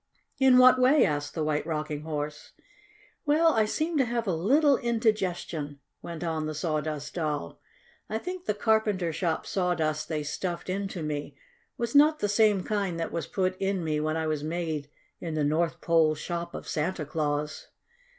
"In 0.39 0.57
what 0.57 0.81
way?" 0.81 1.05
asked 1.05 1.35
the 1.35 1.43
White 1.43 1.63
Rocking 1.67 2.01
Horse. 2.01 2.53
"Well, 3.23 3.53
I 3.53 3.65
seem 3.65 3.99
to 3.99 4.05
have 4.05 4.25
a 4.25 4.33
little 4.35 4.77
indigestion," 4.77 5.79
went 6.01 6.23
on 6.23 6.47
the 6.47 6.55
Sawdust 6.55 7.13
Doll. 7.13 7.59
"I 8.09 8.17
think 8.17 8.45
the 8.45 8.55
carpenter 8.55 9.13
shop 9.13 9.45
sawdust 9.45 10.09
they 10.09 10.23
stuffed 10.23 10.71
into 10.71 11.03
me 11.03 11.35
was 11.77 11.93
not 11.93 12.17
the 12.17 12.27
same 12.29 12.63
kind 12.63 12.99
that 12.99 13.11
was 13.11 13.27
put 13.27 13.55
in 13.59 13.83
me 13.83 13.99
when 13.99 14.17
I 14.17 14.25
was 14.25 14.43
made 14.43 14.89
in 15.19 15.35
the 15.35 15.43
North 15.43 15.81
Pole 15.81 16.15
shop 16.15 16.55
of 16.55 16.67
Santa 16.67 17.05
Claus." 17.05 17.67